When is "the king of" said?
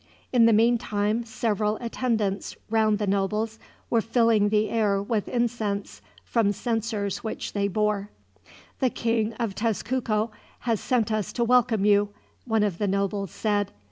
8.79-9.53